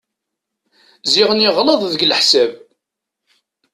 [1.11, 2.51] Ziɣen yeɣleḍ deg leḥsab.